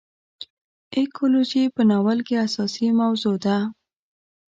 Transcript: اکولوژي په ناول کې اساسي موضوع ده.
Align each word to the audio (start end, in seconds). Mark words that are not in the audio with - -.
اکولوژي 0.99 1.63
په 1.75 1.81
ناول 1.89 2.19
کې 2.27 2.35
اساسي 2.47 2.87
موضوع 3.01 3.35
ده. 3.45 3.57